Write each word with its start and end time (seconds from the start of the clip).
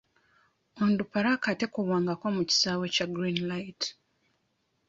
Onduparaka 0.83 1.49
tekubwangako 1.59 2.25
mu 2.35 2.43
kisaawe 2.49 2.85
kya 2.95 3.05
Green 3.15 3.39
Light. 3.49 3.81